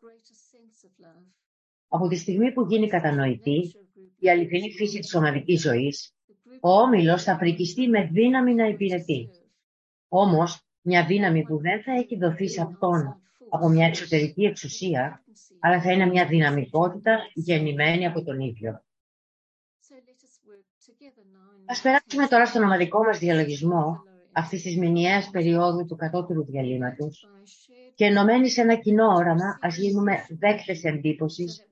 Από 1.88 2.08
τη 2.08 2.16
στιγμή 2.16 2.52
που 2.52 2.66
γίνει 2.66 2.88
κατανοητή 2.88 3.74
η 4.18 4.30
αληθινή 4.30 4.72
φύση 4.72 4.98
της 4.98 5.14
ομαδικής 5.14 5.60
ζωής, 5.60 6.14
ο 6.60 6.70
όμιλος 6.70 7.22
θα 7.22 7.36
πρικιστεί 7.36 7.88
με 7.88 8.08
δύναμη 8.12 8.54
να 8.54 8.66
υπηρετεί. 8.66 9.28
Όμως, 10.08 10.62
μια 10.80 11.06
δύναμη 11.06 11.42
που 11.42 11.58
δεν 11.58 11.82
θα 11.82 11.92
έχει 11.92 12.16
δοθεί 12.16 12.48
σε 12.48 12.62
αυτόν 12.62 13.20
από 13.48 13.68
μια 13.68 13.86
εξωτερική 13.86 14.42
εξουσία, 14.42 15.24
αλλά 15.60 15.82
θα 15.82 15.92
είναι 15.92 16.06
μια 16.06 16.26
δυναμικότητα 16.26 17.18
γεννημένη 17.34 18.06
από 18.06 18.22
τον 18.22 18.40
ίδιο. 18.40 18.82
Ας 21.66 21.80
περάσουμε 21.80 22.26
τώρα 22.26 22.46
στον 22.46 22.62
ομαδικό 22.62 23.04
μας 23.04 23.18
διαλογισμό 23.18 24.02
αυτής 24.32 24.62
της 24.62 24.76
μηνιαίας 24.76 25.30
περίοδου 25.30 25.84
του 25.84 25.96
κατώτερου 25.96 26.44
διαλύματος 26.44 27.28
και 27.94 28.04
ενωμένοι 28.04 28.48
σε 28.48 28.60
ένα 28.60 28.74
κοινό 28.74 29.06
όραμα 29.06 29.58
ας 29.60 29.76
γίνουμε 29.76 30.26
δέκτες 30.38 30.84
εντύπωσης 30.84 31.66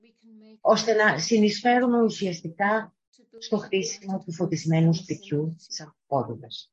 ώστε 0.61 0.93
να 0.93 1.17
συνεισφέρουμε 1.17 2.01
ουσιαστικά 2.01 2.93
στο 3.39 3.57
χτίσιμο 3.57 4.23
του 4.25 4.33
φωτισμένου 4.33 4.93
σπιτιού 4.93 5.55
σαν 5.57 5.95
πόδουλας. 6.07 6.69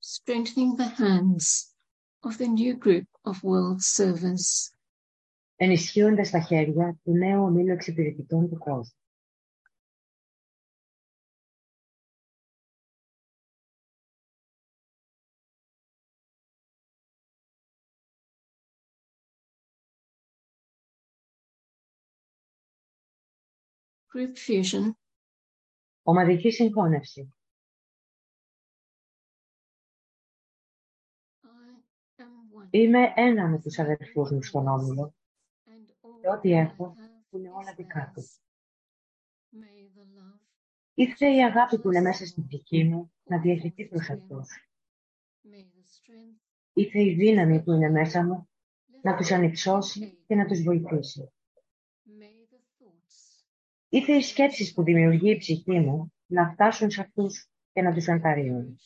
strengthening 0.00 0.76
the 0.76 0.84
hands 0.84 1.69
of 2.22 2.36
the 2.38 2.46
new 2.46 2.74
group 2.76 3.06
of 3.24 3.42
world 3.42 3.80
servants. 3.80 4.74
Ενισχύοντας 5.56 6.30
τα 6.30 6.40
χέρια 6.40 6.98
του 7.02 7.12
νέου 7.12 7.42
ομίλου 7.42 7.72
εξυπηρετητών 7.72 8.48
του 8.48 8.58
κόσμου. 8.58 8.94
Group 24.14 24.36
fusion. 24.46 24.90
Ομαδική 26.02 26.50
συγχώνευση. 26.50 27.34
Είμαι 32.70 33.12
ένα 33.16 33.48
με 33.48 33.60
τους 33.60 33.78
αδερφούς 33.78 34.30
μου 34.30 34.42
στον 34.42 34.68
Όμιλο 34.68 35.14
και 36.20 36.28
ό,τι 36.28 36.52
έχω 36.52 36.94
είναι 37.30 37.50
όλα 37.50 37.74
δικά 37.76 38.10
τους. 38.14 38.40
Ήρθε 40.94 41.26
η 41.26 41.44
αγάπη 41.44 41.78
που 41.78 41.90
είναι 41.90 42.00
μέσα 42.00 42.26
στην 42.26 42.46
ψυχή 42.46 42.84
μου 42.84 43.12
να 43.24 43.38
διαχειριστεί 43.38 43.86
προς 43.86 44.10
αυτούς. 44.10 44.68
Ήρθε 46.72 47.02
η 47.02 47.14
δύναμη 47.14 47.62
που 47.62 47.72
είναι 47.72 47.90
μέσα 47.90 48.24
μου 48.24 48.48
να 49.02 49.16
τους 49.16 49.30
ανυψώσει 49.30 50.18
και 50.26 50.34
να 50.34 50.46
τους 50.46 50.62
βοηθήσει. 50.62 51.32
Ήρθε 53.88 54.12
οι 54.12 54.22
σκέψεις 54.22 54.74
που 54.74 54.82
δημιουργεί 54.82 55.30
η 55.30 55.36
ψυχή 55.36 55.80
μου 55.80 56.12
να 56.26 56.50
φτάσουν 56.52 56.90
σε 56.90 57.00
αυτούς 57.00 57.48
και 57.72 57.82
να 57.82 57.94
τους 57.94 58.06
ενθαρρύνουν. 58.06 58.78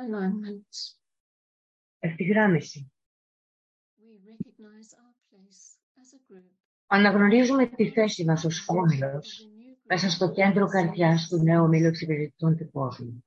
Alignment. 0.00 0.96
Ευθυγράμμιση. 1.98 2.92
We 3.98 4.30
recognize 4.30 4.90
our 4.94 5.14
place 5.30 5.78
as 6.00 6.12
a 6.14 6.32
group. 6.32 6.50
Αναγνωρίζουμε 6.86 7.66
τη 7.66 7.90
θέση 7.90 8.24
μας 8.24 8.44
ως 8.44 8.64
όμιλος 8.68 9.48
μέσα 9.82 10.10
στο 10.10 10.30
κέντρο 10.30 10.66
καρδιάς 10.66 11.28
του 11.28 11.42
νέου 11.42 11.64
ομίλου 11.64 11.86
εξυπηρετητών 11.86 12.56
του 12.56 12.70
κόσμου. 12.70 13.24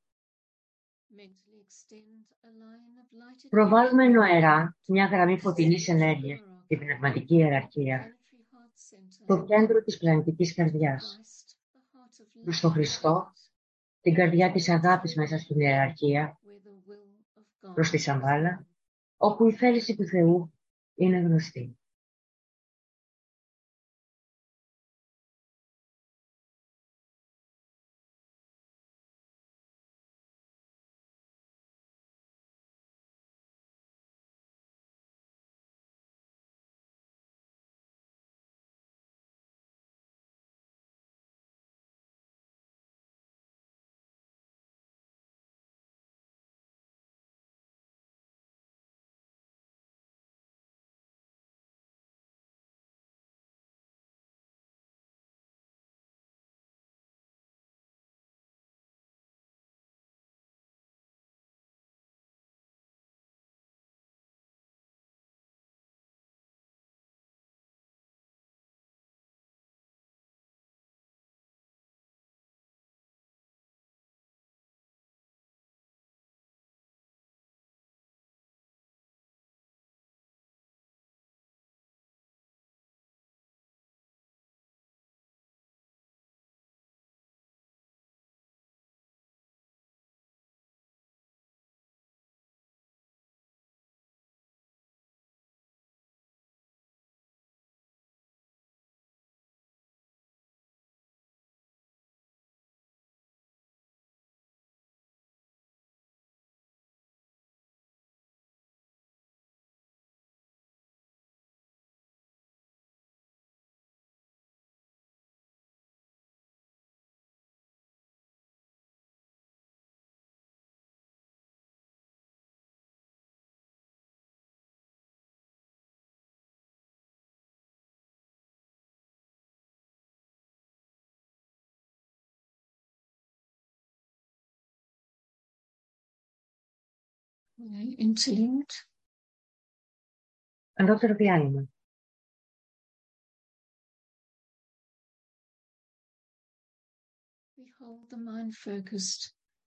Προβάλλουμε 3.50 4.08
νοερά 4.08 4.78
μια 4.88 5.06
γραμμή 5.06 5.40
φωτεινής 5.40 5.88
ενέργειας 5.88 6.40
και 6.68 6.78
πνευματική 6.78 7.36
ιεραρχία 7.36 8.18
στο 9.10 9.44
κέντρο 9.44 9.84
της 9.84 9.98
πλανητικής 9.98 10.54
καρδιάς. 10.54 11.20
Προς 12.44 12.60
τον 12.60 12.72
Χριστό, 12.72 13.34
την 14.02 14.14
καρδιά 14.14 14.52
της 14.52 14.70
αγάπης 14.70 15.16
μέσα 15.16 15.38
στην 15.38 15.60
ιεραρχία 15.60 16.38
προς 17.74 17.90
τη 17.90 17.98
Σαμβάλα, 17.98 18.68
όπου 19.18 19.48
η 19.48 19.54
θέληση 19.54 19.96
του 19.96 20.06
Θεού 20.06 20.54
είναι 20.96 21.18
γνωστή. 21.18 21.78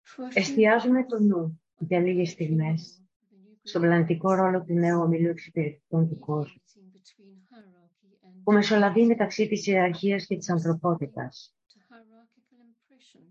For 0.04 0.28
a 0.28 0.32
few 0.32 0.42
Εστιάζουμε 0.42 1.06
το 1.06 1.20
νου 1.20 1.62
για 1.78 2.00
λίγες 2.00 2.30
στιγμές 2.30 3.02
στον 3.64 3.82
πλανητικό 3.82 4.34
ρόλο 4.34 4.64
του 4.64 4.74
νέου 4.74 5.00
ομίλου 5.02 5.30
εξυπηρετικών 5.30 6.10
του 6.10 6.20
κόσμου, 6.20 6.62
που 8.44 8.52
μεσολαβεί 8.52 9.06
μεταξύ 9.06 9.48
της 9.48 9.68
ιεραρχίας 9.68 10.26
και 10.26 10.38
της 10.38 10.50
ανθρωπότητας. 10.50 11.56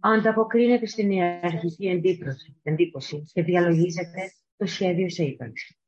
Ανταποκρίνεται 0.00 0.86
στην 0.86 1.10
ιεραρχική 1.10 1.86
εντύπωση, 1.86 2.56
εντύπωση 2.62 3.22
και 3.32 3.42
διαλογίζεται 3.42 4.32
το 4.60 4.66
σχέδιο 4.66 5.10
σε 5.10 5.24
ύπαρξη. 5.24 5.79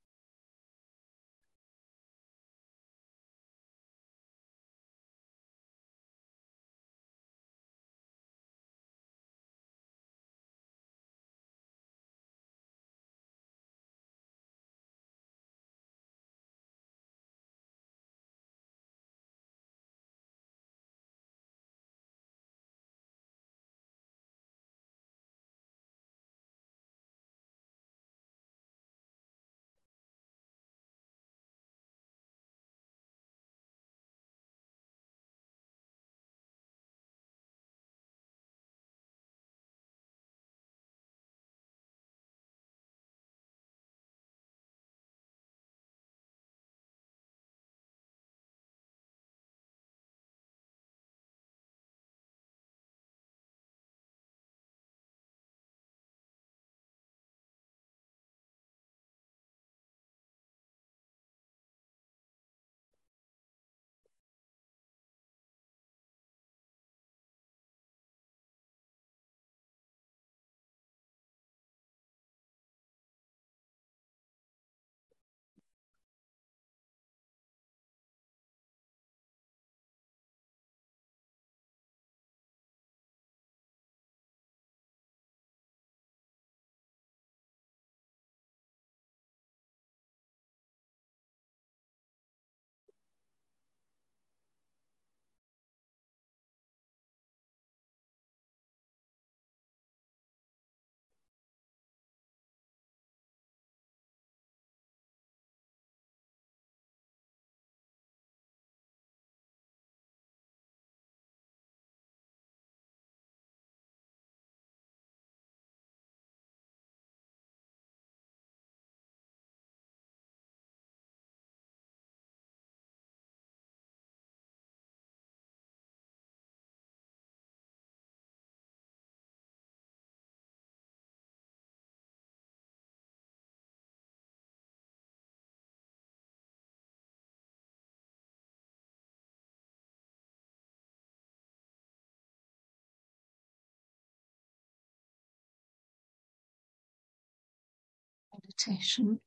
Meditation. 148.67 149.21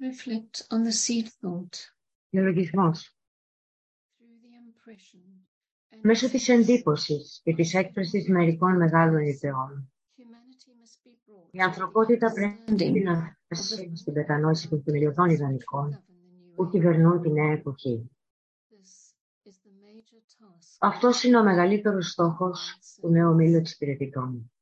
Reflect 0.00 0.62
on 0.70 0.84
the 0.84 0.92
seed 0.92 1.28
thought 1.40 1.90
Διαλογισμός. 2.30 3.14
through 4.18 4.38
the 4.42 4.54
impression 4.56 5.20
and 5.92 6.00
Μέσω 6.02 6.28
της 6.30 6.48
εντύπωσης 6.48 7.40
και 7.44 7.54
της 7.54 7.74
έκφρασης 7.74 8.28
μερικών 8.28 8.76
μεγάλων 8.76 9.20
ιδεών, 9.26 9.92
humanity 10.16 10.70
must 10.82 11.08
be 11.08 11.12
brought 11.30 11.48
η 11.50 11.60
ανθρωπότητα 11.60 12.32
πρέπει 12.32 12.62
understanding 12.66 13.02
να 13.02 13.38
φτάσει 13.44 13.96
στην 13.96 14.14
κατανόηση 14.14 14.68
των 14.68 14.82
θεμελιωδών 14.82 15.30
ιδανικών 15.30 15.90
govern 15.90 15.98
the 15.98 16.52
new 16.52 16.54
που 16.56 16.64
age. 16.66 16.70
κυβερνούν 16.70 17.22
τη 17.22 17.30
νέα 17.30 17.52
εποχή. 17.52 18.10
This 18.70 19.48
is 19.48 19.52
the 19.52 19.72
major 19.84 20.20
task 20.38 20.76
Αυτός 20.78 21.22
είναι 21.22 21.38
ο 21.38 21.42
μεγαλύτερος 21.42 22.10
στόχος 22.10 22.78
του 23.00 23.08
νέου 23.10 23.30
ομίλου 23.30 23.56
εξυπηρετητών. 23.56 24.52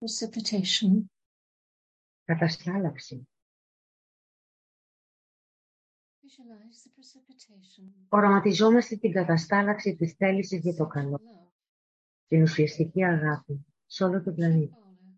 Precipitation. 0.00 1.02
Καταστάλαξη. 2.24 3.28
Visualize 6.22 6.80
the 6.84 6.90
precipitation. 6.96 7.84
Οραματιζόμαστε 8.08 8.96
την 8.96 9.12
καταστάλαξη 9.12 9.96
της 9.96 10.12
θέλησης 10.12 10.60
για 10.60 10.74
το 10.74 10.86
καλό, 10.86 11.20
Love 11.22 11.50
την 12.26 12.42
ουσιαστική 12.42 13.04
αγάπη 13.04 13.66
σε 13.86 14.04
όλο 14.04 14.22
τον 14.22 14.34
πλανήτη. 14.34 14.74
Shambhala, 14.74 15.12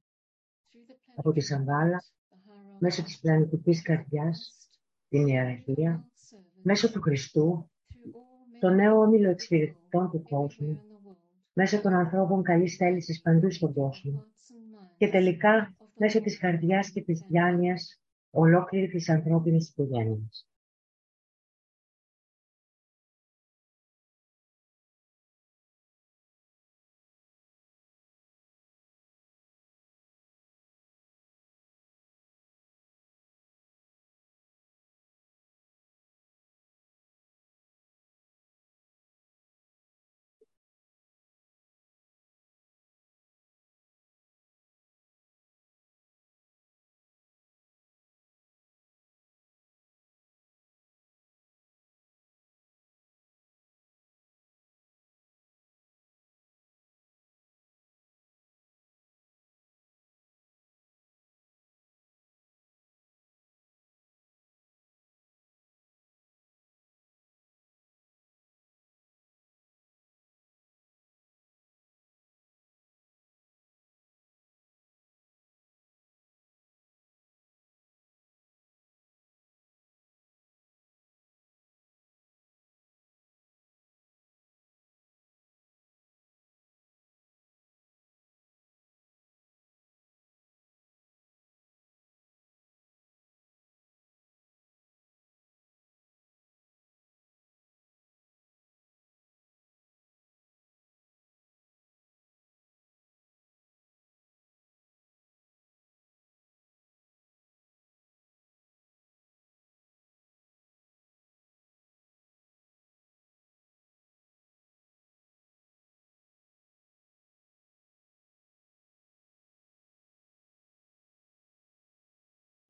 through 0.70 0.90
the 0.90 1.12
Από 1.16 1.32
τη 1.32 1.40
Σαμβάλα, 1.40 2.02
the 2.02 2.34
hierarchy, 2.34 2.78
μέσω 2.78 3.02
της 3.02 3.20
πλανητικής 3.20 3.82
καρδιάς, 3.82 4.68
την 5.08 5.26
ιεραρχία, 5.26 6.08
all 6.08 6.36
servants, 6.36 6.60
μέσω 6.62 6.92
του 6.92 7.00
Χριστού, 7.00 7.70
through 7.88 8.14
all 8.14 8.58
το 8.60 8.68
men 8.68 8.74
νέο 8.74 9.00
όμιλο 9.00 9.28
of 9.28 9.32
εξυπηρετητών 9.32 10.10
του 10.10 10.22
everywhere 10.22 10.30
κόσμου, 10.30 10.82
in 10.82 11.06
the 11.06 11.08
world, 11.08 11.16
μέσω 11.52 11.80
των 11.80 11.94
ανθρώπων 11.94 12.42
καλής 12.42 12.76
θέλησης 12.76 13.20
παντού 13.20 13.50
στον 13.50 13.72
κόσμο 13.72 14.26
hearts 14.42 14.50
and 14.50 14.56
minds 14.56 14.61
και 15.02 15.08
τελικά 15.08 15.76
of 15.78 15.84
the 15.84 15.86
μέσω 15.98 16.18
whole 16.18 16.22
της 16.22 16.38
καρδιάς 16.38 16.90
και 16.90 17.02
της 17.02 17.20
family. 17.20 17.26
διάνοιας 17.28 18.00
ολόκληρη 18.30 18.88
της 18.88 19.08
ανθρώπινης 19.08 19.68
οικογένειας. 19.68 20.48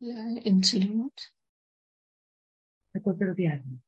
Lower 0.04 0.42
interlude. 0.44 1.20
Κατώτερο 2.90 3.32
διάλειμμα. 3.34 3.84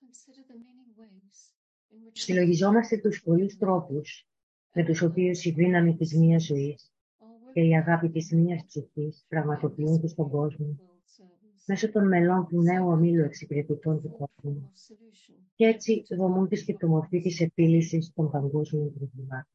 Consider 0.00 0.42
the 0.50 0.56
many 0.66 0.86
ways 0.98 1.54
in 1.90 2.04
which 2.04 2.14
the 2.14 2.20
Συλλογιζόμαστε 2.20 2.98
τους 2.98 3.22
πολλούς 3.22 3.56
τρόπους 3.56 4.28
με 4.72 4.84
τους 4.84 5.02
οποίους 5.02 5.44
η 5.44 5.50
δύναμη 5.50 5.96
της 5.96 6.14
μίας 6.14 6.44
ζωής 6.44 6.92
are 7.18 7.52
και 7.52 7.60
η 7.60 7.70
working 7.70 7.76
αγάπη 7.76 8.10
της 8.10 8.32
μίας 8.32 8.64
ψυχής 8.64 9.24
πραγματοποιούνται 9.28 10.06
στον 10.06 10.30
κόσμο 10.30 10.78
world 10.80 11.22
servants 11.22 11.62
μέσω 11.66 11.92
των 11.92 12.08
μελών 12.08 12.46
του 12.46 12.62
νέου 12.62 12.88
ομίλου 12.88 13.24
εξυπηρετητών 13.24 14.00
του 14.02 14.16
κόσμου 14.16 14.72
of 14.74 14.92
solution. 14.92 15.34
και 15.54 15.64
έτσι 15.64 16.04
δομούν 16.10 16.48
τη 16.48 16.56
σκεπτομορφή 16.56 17.20
της 17.20 17.40
επίλυσης 17.40 18.12
των 18.14 18.30
παγκόσμιων 18.30 18.94
προβλημάτων. 18.94 19.52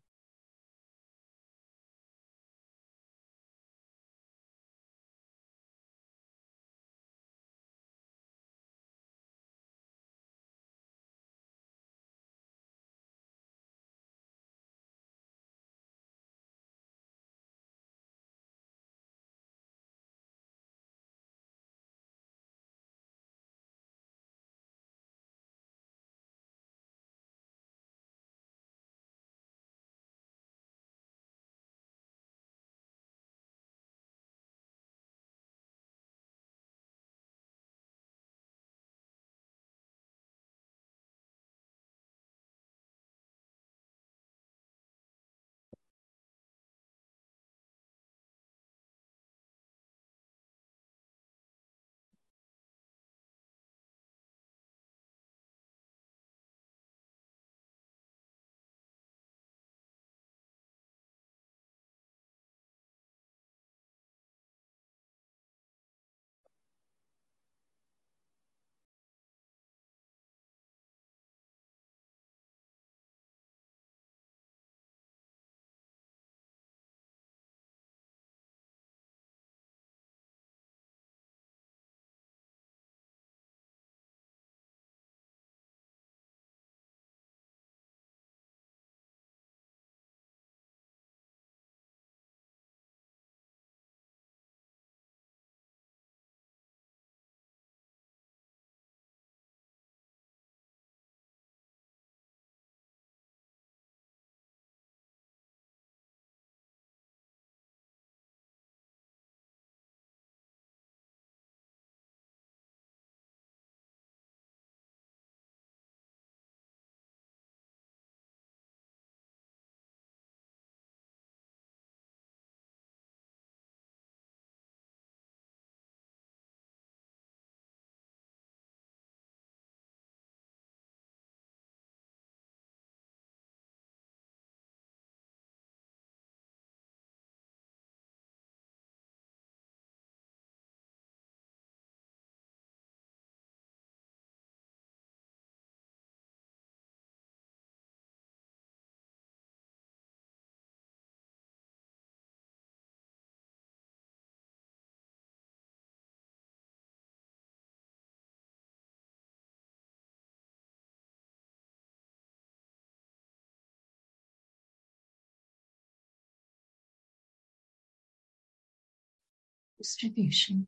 Distribution. 169.83 170.67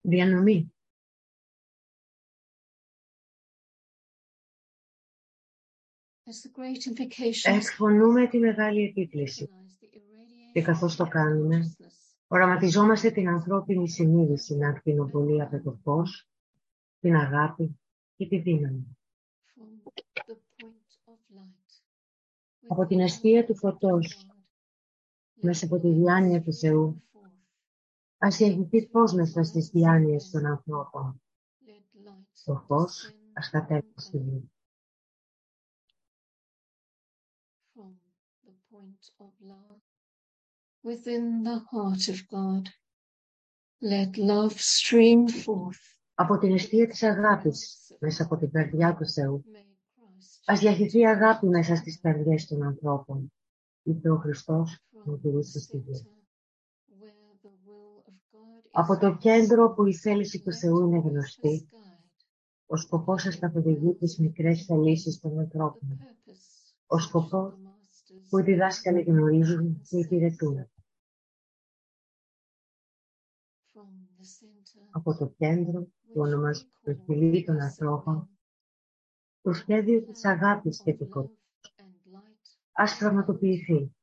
Διανομή. 0.00 0.72
As 6.26 6.42
the 6.42 6.50
great 6.50 6.86
invocations 6.86 7.54
Εκφωνούμε 7.56 8.28
τη 8.28 8.38
μεγάλη 8.38 8.82
επίκληση 8.84 9.48
και 10.52 10.62
καθώς 10.62 10.96
το 10.96 11.08
κάνουμε, 11.08 11.76
οραματιζόμαστε 12.26 13.10
την 13.10 13.28
ανθρώπινη 13.28 13.88
συνείδηση 13.88 14.56
να 14.56 14.68
ακτινοβολεί 14.68 15.42
από 15.42 15.60
το 15.60 15.78
φως, 15.82 16.28
την 17.00 17.16
αγάπη 17.16 17.78
και 18.16 18.26
τη 18.26 18.38
δύναμη. 18.38 18.96
from 19.54 19.82
the 19.84 20.34
point 20.62 21.12
of 21.12 21.36
light. 21.36 21.82
Από 22.68 22.86
την 22.86 23.00
αιστεία 23.00 23.46
του 23.46 23.56
φωτός, 23.56 24.26
μέσα 25.34 25.66
από 25.66 25.78
τη 25.80 25.88
διάνοια 25.88 26.42
του 26.42 26.52
Θεού, 26.52 27.04
ας 28.26 28.36
διαγηθεί 28.36 28.88
φως 28.92 29.12
μέσα 29.12 29.42
στις 29.42 29.68
διάνοιες 29.68 30.30
των 30.30 30.46
ανθρώπων. 30.46 31.22
Το 32.44 32.64
φως 32.66 33.14
ας 33.32 33.50
κατέβει 33.50 33.92
στη 33.96 34.16
γη. 34.18 34.50
from 37.74 37.92
the 38.46 38.54
point 38.70 39.04
of 39.24 39.32
love 39.52 39.80
within 40.82 41.42
the 41.48 41.58
heart 41.70 42.08
of 42.14 42.18
God. 42.28 42.64
Let 43.80 44.16
love 44.16 44.54
stream 44.58 45.28
forth. 45.28 45.82
Από 46.14 46.38
την 46.38 46.52
αιστεία 46.54 46.86
της 46.86 47.02
αγάπης, 47.02 47.92
μέσα 47.98 48.22
από 48.22 48.36
την 48.36 48.50
καρδιά 48.50 48.94
του 48.94 49.08
Θεού, 49.08 49.44
May 49.46 49.56
Christ 49.56 50.40
ας 50.44 50.60
διαχυθεί 50.60 51.06
αγάπη 51.06 51.46
μέσα 51.46 51.76
στις 51.76 52.00
καρδιές 52.00 52.46
των 52.46 52.62
ανθρώπων, 52.62 53.32
είπε 53.82 54.10
ο 54.10 54.16
Χριστός 54.16 54.78
from 54.92 55.02
με 55.04 55.12
the 55.12 55.20
τηρήσει 55.22 55.60
στη 55.60 55.76
γη. 55.76 55.92
center 55.92 56.14
where 57.00 57.34
the 57.42 57.50
will 57.66 58.02
of 58.06 58.14
God 58.32 58.62
is 58.63 58.63
Από 58.76 58.98
το 58.98 59.16
κέντρο 59.16 59.74
που 59.74 59.86
η 59.86 59.94
θέληση 59.94 60.42
του 60.42 60.50
let 60.50 60.54
Θεού 60.54 60.86
είναι 60.86 60.98
us 60.98 61.02
γνωστή, 61.02 61.68
guide 61.70 61.76
ο 62.66 62.76
σκοπός 62.76 63.22
σας 63.22 63.38
καθοδηγεί 63.38 63.94
τις 63.94 64.18
μικρές 64.18 64.64
θελήσεις 64.64 65.20
των 65.20 65.38
the 65.38 65.40
ανθρώπων, 65.40 65.98
purpose 66.00 66.74
ο 66.86 66.96
of 66.96 67.00
σκοπός 67.00 67.52
the 67.52 67.56
masters 67.56 68.26
που 68.28 68.38
οι 68.38 68.42
διδάσκαλοι 68.42 69.02
γνωρίζουν 69.02 69.82
και 69.88 69.98
υπηρετούν. 69.98 70.70
from 73.72 73.88
the 74.18 74.24
center 74.24 74.86
Από 74.90 75.18
το 75.18 75.34
κέντρο 75.38 75.80
που 75.82 76.12
which 76.12 76.16
we 76.16 76.20
ονομάζεται 76.20 76.70
το 76.84 76.90
call 76.90 77.04
χιλί 77.04 77.44
των 77.44 77.56
the 77.56 77.60
ανθρώπων, 77.60 78.28
Sublime, 78.28 78.28
το 79.42 79.52
σχέδιο 79.52 80.02
της 80.02 80.24
plan 80.24 80.28
αγάπης 80.28 80.82
και 80.82 80.92
of 80.92 80.96
του 80.96 81.08
κόσμου, 81.08 81.38
love 81.62 81.80
and 81.80 82.14
light 82.14 82.56
ας 82.72 82.96
πραγματοποιηθεί 82.98 83.94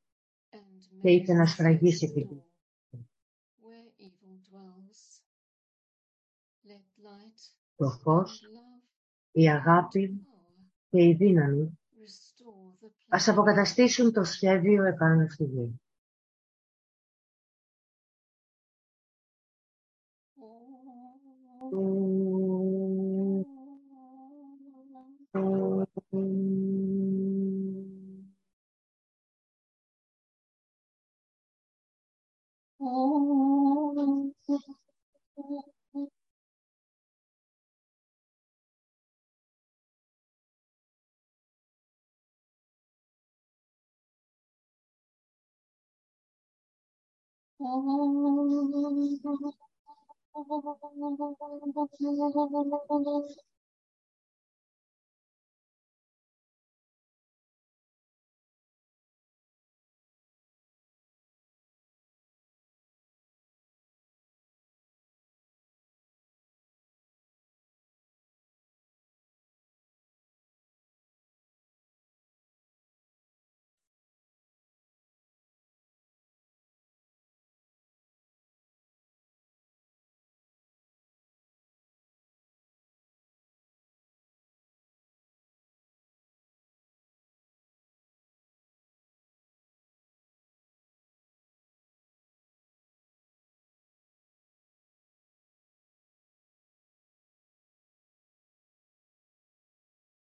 and 0.50 1.02
και 1.02 1.12
είτε 1.12 1.34
να 1.34 1.46
σφραγίσει 1.46 2.12
την 2.12 2.42
το 7.82 7.90
φως, 7.90 8.42
and 8.44 8.56
love 8.56 9.42
η 9.42 9.44
and 9.46 9.50
αγάπη 9.50 10.22
power 10.26 10.70
και 10.90 11.04
η 11.04 11.14
δύναμη 11.14 11.80
restore 11.98 12.86
the 12.86 12.90
ας 13.08 13.26
plan 13.26 13.32
αποκαταστήσουν 13.32 14.14
το 14.14 14.24
σχέδιο 14.24 14.84
επάνω 14.84 15.30
στη 15.30 15.44
γη. 15.44 15.81
Oh, 47.64 48.72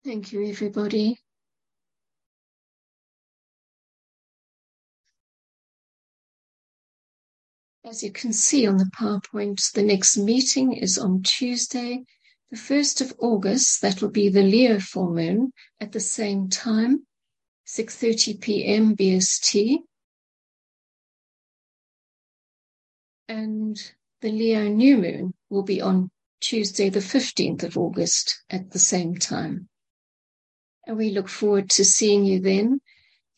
Thank 0.06 0.30
you, 0.30 0.48
everybody. 0.48 1.18
As 7.84 8.04
you 8.04 8.12
can 8.12 8.32
see 8.32 8.68
on 8.68 8.76
the 8.76 8.88
PowerPoint, 8.96 9.72
the 9.72 9.82
next 9.82 10.16
meeting 10.16 10.74
is 10.74 10.96
on 10.96 11.24
Tuesday, 11.24 12.04
the 12.52 12.56
1st 12.56 13.00
of 13.00 13.14
August. 13.18 13.82
That 13.82 14.00
will 14.00 14.12
be 14.12 14.28
the 14.28 14.44
Leo 14.44 14.78
full 14.78 15.12
moon 15.12 15.50
at 15.80 15.90
the 15.90 15.98
same 15.98 16.50
time, 16.50 17.04
6.30 17.66 18.40
p.m. 18.40 18.94
BST. 18.94 19.78
And 23.28 23.76
the 24.20 24.30
Leo 24.30 24.68
new 24.68 24.98
moon 24.98 25.34
will 25.50 25.64
be 25.64 25.80
on 25.80 26.10
Tuesday, 26.38 26.90
the 26.90 27.00
15th 27.00 27.64
of 27.64 27.76
August 27.76 28.44
at 28.48 28.70
the 28.70 28.78
same 28.78 29.16
time. 29.16 29.68
And 30.86 30.96
we 30.96 31.10
look 31.10 31.28
forward 31.28 31.68
to 31.70 31.84
seeing 31.84 32.24
you 32.24 32.40
then. 32.40 32.80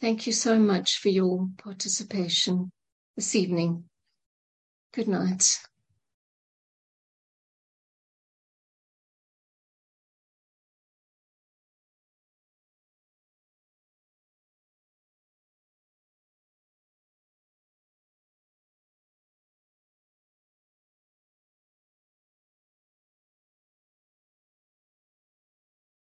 Thank 0.00 0.26
you 0.26 0.32
so 0.32 0.58
much 0.58 0.98
for 0.98 1.08
your 1.08 1.48
participation 1.58 2.70
this 3.16 3.34
evening. 3.34 3.84
Good 4.92 5.08
night. 5.08 5.58